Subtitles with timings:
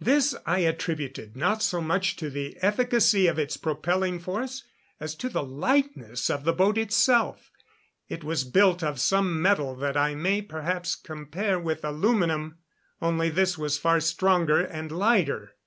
[0.00, 4.64] This I attributed not so much to the efficacy of its propelling force
[4.98, 7.50] as to the lightness of the boat itself.
[8.08, 12.56] It was built of some metal that I may perhaps compare with aluminium,
[13.02, 15.52] only this was far stronger and lighter.